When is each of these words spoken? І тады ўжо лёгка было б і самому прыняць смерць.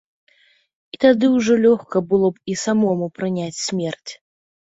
І 0.95 0.99
тады 1.03 1.25
ўжо 1.33 1.57
лёгка 1.65 2.01
было 2.13 2.27
б 2.37 2.53
і 2.53 2.57
самому 2.63 3.05
прыняць 3.19 3.61
смерць. 3.67 4.11